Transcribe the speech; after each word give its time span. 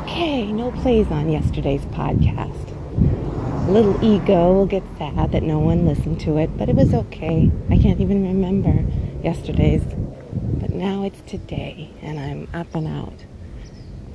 Okay, 0.00 0.50
no 0.50 0.72
plays 0.72 1.08
on 1.08 1.30
yesterday's 1.30 1.84
podcast. 1.86 2.70
Little 3.68 4.02
ego 4.02 4.54
will 4.54 4.64
get 4.64 4.82
sad 4.96 5.30
that 5.32 5.42
no 5.42 5.58
one 5.58 5.84
listened 5.84 6.18
to 6.20 6.38
it, 6.38 6.56
but 6.56 6.70
it 6.70 6.74
was 6.74 6.94
okay. 6.94 7.50
I 7.68 7.76
can't 7.76 8.00
even 8.00 8.26
remember 8.26 8.82
yesterday's. 9.22 9.82
But 10.58 10.70
now 10.70 11.04
it's 11.04 11.20
today, 11.30 11.90
and 12.00 12.18
I'm 12.18 12.48
up 12.54 12.74
and 12.74 12.88
out. 12.88 13.12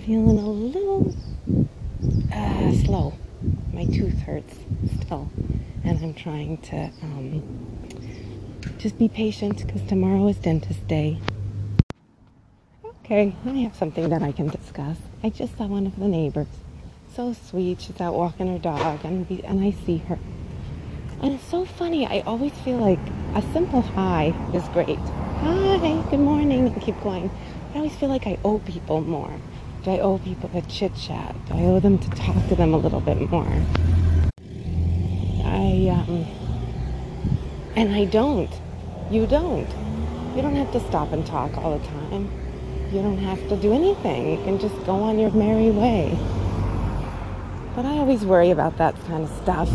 Feeling 0.04 0.40
a 0.40 0.49
little 0.49 1.16
uh, 2.33 2.72
slow. 2.83 3.13
My 3.72 3.86
tooth 3.86 4.17
hurts 4.22 4.56
still, 5.02 5.29
and 5.83 6.04
I'm 6.04 6.15
trying 6.15 6.58
to 6.63 6.90
um, 7.04 7.44
just 8.79 8.97
be 8.97 9.08
patient 9.08 9.63
because 9.67 9.83
tomorrow 9.83 10.28
is 10.29 10.38
dentist 10.38 10.88
day. 10.88 11.20
Okay, 13.06 13.35
I 13.46 13.49
have 13.58 13.76
something 13.76 14.10
that 14.10 14.24
I 14.24 14.31
can 14.31 14.47
discuss. 14.47 14.97
I 15.21 15.29
just 15.29 15.56
saw 15.60 15.67
one 15.67 15.85
of 15.85 15.96
the 15.96 16.08
neighbors. 16.08 16.48
So 17.16 17.34
sweet. 17.34 17.80
She's 17.80 18.02
out 18.02 18.16
walking 18.16 18.47
her 18.47 18.57
dog, 18.57 19.05
and, 19.05 19.30
we, 19.30 19.43
and 19.43 19.63
I 19.63 19.70
see 19.85 19.97
her. 20.07 20.17
And 21.21 21.35
it's 21.35 21.44
so 21.44 21.66
funny. 21.66 22.07
I 22.07 22.23
always 22.25 22.53
feel 22.53 22.77
like 22.80 22.97
a 23.35 23.44
simple 23.53 23.83
hi 23.83 24.33
is 24.55 24.67
great. 24.70 24.97
Hi, 24.97 26.02
good 26.09 26.20
morning, 26.20 26.66
and 26.66 26.81
keep 26.81 26.99
going. 27.03 27.30
I 27.75 27.77
always 27.77 27.95
feel 27.95 28.09
like 28.09 28.25
I 28.25 28.39
owe 28.44 28.57
people 28.57 29.02
more. 29.02 29.39
Do 29.83 29.91
I 29.91 29.99
owe 29.99 30.17
people 30.17 30.49
a 30.55 30.63
chit 30.63 30.95
chat? 30.95 31.35
Do 31.47 31.59
I 31.59 31.66
owe 31.66 31.80
them 31.80 31.99
to 31.99 32.09
talk 32.09 32.47
to 32.49 32.55
them 32.55 32.73
a 32.73 32.77
little 32.77 33.02
bit 33.02 33.31
more? 33.31 33.67
I, 35.44 35.89
um, 35.91 36.25
and 37.75 37.94
I 37.94 38.05
don't. 38.05 38.49
You 39.11 39.27
don't. 39.27 39.69
You 40.35 40.41
don't 40.41 40.55
have 40.55 40.72
to 40.72 40.80
stop 40.80 41.13
and 41.13 41.23
talk 41.23 41.55
all 41.59 41.77
the 41.77 41.85
time. 41.85 42.45
You 42.91 43.02
don't 43.02 43.17
have 43.17 43.49
to 43.49 43.57
do 43.57 43.73
anything. 43.73 44.31
You 44.31 44.44
can 44.44 44.59
just 44.59 44.75
go 44.85 44.94
on 44.95 45.20
your 45.20 45.31
merry 45.31 45.71
way. 45.71 46.17
But 47.75 47.85
I 47.85 47.98
always 47.98 48.23
worry 48.23 48.52
about 48.52 48.78
that 48.78 48.95
kind 49.05 49.23
of 49.23 49.30
stuff. 49.41 49.69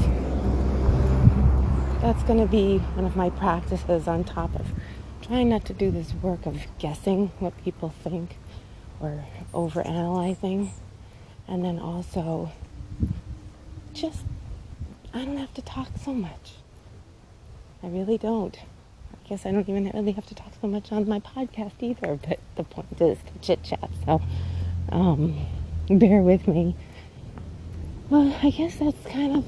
That's 2.01 2.23
going 2.23 2.39
to 2.39 2.47
be 2.47 2.79
one 2.79 3.05
of 3.05 3.17
my 3.17 3.29
practices 3.31 4.09
on 4.09 4.25
top 4.25 4.55
of 4.59 4.67
trying 5.21 5.51
not 5.51 5.65
to 5.67 5.75
do 5.75 5.91
this 5.91 6.15
work 6.15 6.47
of 6.47 6.57
guessing 6.79 7.31
what 7.41 7.57
people 7.63 7.93
think 8.03 8.37
or 9.01 9.25
overanalyzing. 9.53 10.71
And 11.47 11.65
then 11.65 11.79
also 11.79 12.53
just, 13.93 14.25
I 15.13 15.25
don't 15.25 15.37
have 15.37 15.53
to 15.55 15.63
talk 15.63 15.89
so 16.03 16.15
much. 16.15 16.53
I 17.83 17.89
really 17.89 18.19
don't 18.19 18.57
guess 19.31 19.47
I 19.47 19.53
don't 19.53 19.69
even 19.69 19.89
really 19.95 20.11
have 20.11 20.27
to 20.27 20.35
talk 20.35 20.53
so 20.61 20.67
much 20.67 20.91
on 20.91 21.09
my 21.09 21.21
podcast 21.21 21.75
either, 21.79 22.19
but 22.29 22.41
the 22.57 22.65
point 22.65 23.01
is 23.01 23.17
to 23.17 23.39
chit 23.41 23.63
chat. 23.63 23.89
So 24.05 24.21
um, 24.91 25.47
bear 25.89 26.21
with 26.21 26.49
me. 26.49 26.75
Well, 28.09 28.37
I 28.43 28.51
guess 28.51 28.75
that's 28.75 29.07
kind 29.07 29.37
of 29.37 29.45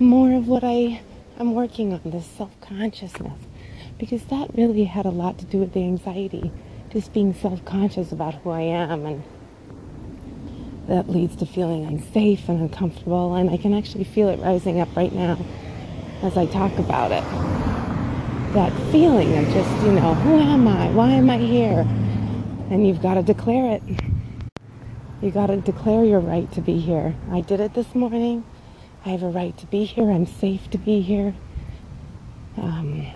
more 0.00 0.34
of 0.34 0.48
what 0.48 0.64
I 0.64 1.00
am 1.38 1.54
working 1.54 1.92
on 1.92 2.00
this 2.04 2.26
self 2.26 2.50
consciousness 2.60 3.38
because 3.96 4.24
that 4.24 4.52
really 4.56 4.82
had 4.82 5.06
a 5.06 5.10
lot 5.10 5.38
to 5.38 5.44
do 5.44 5.58
with 5.58 5.72
the 5.72 5.84
anxiety, 5.84 6.50
just 6.90 7.12
being 7.12 7.32
self 7.32 7.64
conscious 7.64 8.10
about 8.10 8.34
who 8.34 8.50
I 8.50 8.62
am 8.62 9.06
and 9.06 9.22
that 10.88 11.08
leads 11.08 11.36
to 11.36 11.46
feeling 11.46 11.84
unsafe 11.84 12.48
and 12.48 12.60
uncomfortable 12.60 13.36
and 13.36 13.50
I 13.50 13.56
can 13.56 13.72
actually 13.72 14.02
feel 14.02 14.28
it 14.30 14.40
rising 14.40 14.80
up 14.80 14.88
right 14.96 15.12
now 15.12 15.38
as 16.22 16.36
I 16.36 16.46
talk 16.46 16.76
about 16.76 17.12
it 17.12 17.53
that 18.54 18.72
feeling 18.92 19.36
of 19.36 19.44
just, 19.52 19.84
you 19.84 19.90
know, 19.90 20.14
who 20.14 20.38
am 20.38 20.68
I? 20.68 20.88
Why 20.90 21.10
am 21.10 21.28
I 21.28 21.38
here? 21.38 21.80
And 22.70 22.86
you've 22.86 23.02
got 23.02 23.14
to 23.14 23.22
declare 23.22 23.74
it. 23.74 23.82
You 25.20 25.32
got 25.32 25.48
to 25.48 25.56
declare 25.56 26.04
your 26.04 26.20
right 26.20 26.50
to 26.52 26.60
be 26.60 26.78
here. 26.78 27.16
I 27.32 27.40
did 27.40 27.58
it 27.58 27.74
this 27.74 27.96
morning. 27.96 28.44
I 29.04 29.08
have 29.08 29.24
a 29.24 29.28
right 29.28 29.58
to 29.58 29.66
be 29.66 29.84
here. 29.84 30.08
I'm 30.08 30.26
safe 30.26 30.70
to 30.70 30.78
be 30.78 31.00
here. 31.00 31.34
Um, 32.56 33.08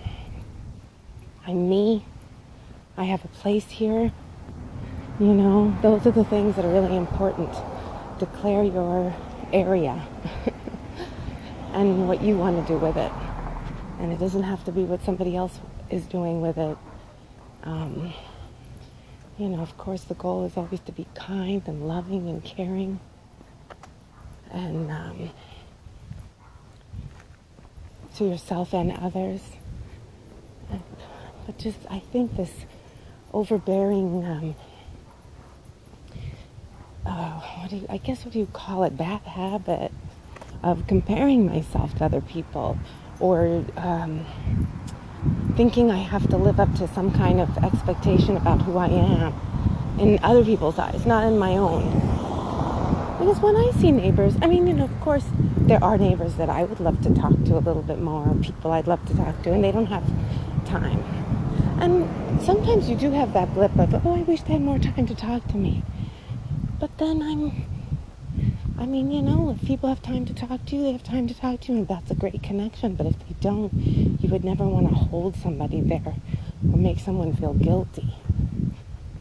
I'm 1.47 1.69
me. 1.69 2.03
I 2.97 3.05
have 3.05 3.23
a 3.23 3.29
place 3.29 3.69
here. 3.69 4.11
You 5.21 5.33
know, 5.33 5.73
those 5.81 6.05
are 6.05 6.11
the 6.11 6.25
things 6.25 6.57
that 6.57 6.65
are 6.65 6.73
really 6.73 6.97
important. 6.97 7.49
Declare 8.19 8.65
your 8.65 9.15
area 9.53 10.05
and 11.71 12.09
what 12.09 12.21
you 12.21 12.37
want 12.37 12.67
to 12.67 12.73
do 12.73 12.77
with 12.77 12.97
it 12.97 13.11
and 13.99 14.13
it 14.13 14.17
doesn't 14.17 14.43
have 14.43 14.63
to 14.63 14.71
be 14.71 14.83
what 14.83 15.03
somebody 15.03 15.35
else 15.35 15.59
is 15.89 16.05
doing 16.05 16.41
with 16.41 16.57
it. 16.57 16.77
Um, 17.63 18.13
you 19.37 19.49
know, 19.49 19.59
of 19.59 19.77
course, 19.77 20.03
the 20.03 20.13
goal 20.13 20.45
is 20.45 20.55
always 20.55 20.79
to 20.81 20.93
be 20.93 21.05
kind 21.15 21.61
and 21.67 21.87
loving 21.87 22.29
and 22.29 22.43
caring, 22.43 22.99
and 24.51 24.89
um, 24.89 25.29
to 28.15 28.25
yourself 28.25 28.73
and 28.73 28.91
others. 28.97 29.41
but 31.45 31.57
just, 31.57 31.79
I 31.89 31.99
think 31.99 32.37
this 32.37 32.51
overbearing, 33.33 34.25
um, 34.25 34.55
uh, 37.05 37.39
what 37.39 37.69
do 37.69 37.77
you, 37.77 37.85
I 37.89 37.97
guess, 37.97 38.23
what 38.23 38.33
do 38.33 38.39
you 38.39 38.47
call 38.47 38.83
it, 38.83 38.95
bad 38.95 39.21
habit 39.21 39.91
of 40.63 40.87
comparing 40.87 41.45
myself 41.45 41.97
to 41.97 42.05
other 42.05 42.21
people 42.21 42.77
or 43.19 43.63
um, 43.77 44.25
thinking 45.55 45.91
I 45.91 45.97
have 45.97 46.29
to 46.29 46.37
live 46.37 46.59
up 46.59 46.73
to 46.75 46.87
some 46.89 47.11
kind 47.11 47.41
of 47.41 47.57
expectation 47.57 48.37
about 48.37 48.61
who 48.61 48.77
I 48.77 48.87
am 48.87 49.33
in 49.99 50.19
other 50.23 50.43
people's 50.43 50.79
eyes, 50.79 51.05
not 51.05 51.25
in 51.25 51.37
my 51.37 51.57
own. 51.57 51.83
Because 53.19 53.39
when 53.41 53.55
I 53.57 53.71
see 53.79 53.91
neighbors, 53.91 54.35
I 54.41 54.47
mean, 54.47 54.65
you 54.65 54.73
know, 54.73 54.85
of 54.85 55.01
course, 55.01 55.25
there 55.57 55.83
are 55.83 55.97
neighbors 55.97 56.35
that 56.35 56.49
I 56.49 56.63
would 56.63 56.79
love 56.79 57.01
to 57.01 57.13
talk 57.13 57.33
to 57.45 57.57
a 57.57 57.59
little 57.59 57.81
bit 57.81 57.99
more, 57.99 58.33
people 58.41 58.71
I'd 58.71 58.87
love 58.87 59.05
to 59.07 59.15
talk 59.15 59.41
to, 59.43 59.51
and 59.51 59.61
they 59.61 59.73
don't 59.73 59.87
have 59.87 60.05
time. 60.65 61.03
And 61.81 62.41
sometimes 62.41 62.89
you 62.89 62.95
do 62.95 63.11
have 63.11 63.33
that 63.33 63.53
blip 63.53 63.77
of, 63.77 64.05
oh, 64.05 64.15
I 64.15 64.21
wish 64.21 64.43
they 64.43 64.53
had 64.53 64.61
more 64.61 64.79
time 64.79 65.05
to 65.07 65.15
talk 65.15 65.45
to 65.49 65.57
me. 65.57 65.83
But 66.79 66.97
then 66.97 67.21
I'm 67.21 67.78
I 68.79 68.85
mean, 68.85 69.11
you 69.11 69.21
know, 69.21 69.49
if 69.49 69.67
people 69.67 69.89
have 69.89 70.01
time 70.01 70.25
to 70.25 70.33
talk 70.33 70.65
to 70.67 70.75
you, 70.77 70.83
they 70.83 70.93
have 70.93 71.03
time 71.03 71.27
to 71.27 71.33
talk 71.33 71.59
to 71.61 71.73
you, 71.73 71.79
and 71.79 71.87
that's 71.89 72.09
a 72.11 72.15
great 72.15 72.41
connection. 72.41 72.95
But 72.95 73.07
if 73.07 73.19
they 73.19 73.35
don't, 73.41 73.73
you 73.73 74.29
would 74.29 74.45
never 74.45 74.65
want 74.65 74.87
to 74.87 74.95
hold 74.95 75.35
somebody 75.35 75.81
there 75.81 76.15
or 76.71 76.77
make 76.77 76.99
someone 76.99 77.35
feel 77.35 77.53
guilty. 77.53 78.15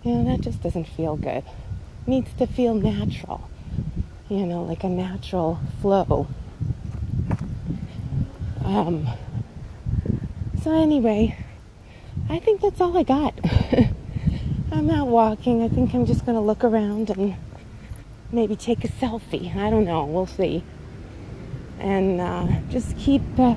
You 0.05 0.15
know, 0.15 0.25
that 0.31 0.43
just 0.43 0.63
doesn't 0.63 0.85
feel 0.85 1.17
good. 1.17 1.39
It 1.39 1.45
needs 2.07 2.33
to 2.39 2.47
feel 2.47 2.73
natural, 2.75 3.51
you 4.29 4.47
know, 4.47 4.63
like 4.63 4.85
a 4.85 4.89
natural 4.89 5.59
flow. 5.83 6.29
Um, 8.65 9.09
so, 10.63 10.71
anyway, 10.71 11.37
I 12.31 12.39
think 12.39 12.61
that's 12.61 12.81
all 12.81 12.97
I 12.97 13.03
got. 13.03 13.35
I'm 14.71 14.89
out 14.89 15.09
walking. 15.09 15.65
I 15.65 15.69
think 15.69 15.95
I'm 15.95 16.07
just 16.07 16.25
going 16.25 16.37
to 16.37 16.43
look 16.43 16.63
around 16.63 17.11
and 17.11 17.35
maybe 18.31 18.57
take 18.57 18.85
a 18.85 18.89
selfie. 18.89 19.55
I 19.57 19.71
don't 19.71 19.85
know. 19.85 20.05
We'll 20.05 20.27
see. 20.27 20.63
And 21.79 22.21
uh, 22.21 22.47
just 22.71 22.97
keep 22.99 23.23
uh, 23.39 23.55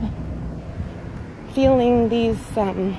feeling 1.54 2.10
these, 2.10 2.40
um, 2.56 2.96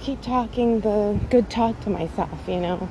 keep 0.00 0.20
talking 0.22 0.80
the 0.80 1.18
good 1.30 1.48
talk 1.48 1.80
to 1.82 1.90
myself, 1.90 2.38
you 2.46 2.60
know, 2.60 2.88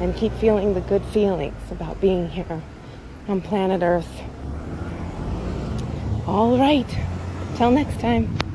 and 0.00 0.14
keep 0.16 0.32
feeling 0.34 0.74
the 0.74 0.80
good 0.80 1.04
feelings 1.06 1.70
about 1.70 2.00
being 2.00 2.28
here 2.28 2.62
on 3.28 3.40
planet 3.40 3.82
Earth. 3.82 4.22
All 6.26 6.58
right. 6.58 6.88
Till 7.56 7.70
next 7.70 8.00
time. 8.00 8.51